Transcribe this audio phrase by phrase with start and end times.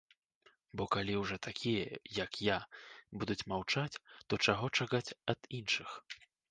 [0.79, 2.57] Бо калі ўжо такія, як я,
[3.23, 5.89] будуць маўчаць, то чаго чакаць ад іншых?